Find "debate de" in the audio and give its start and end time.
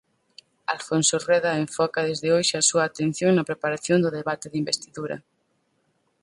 4.19-4.57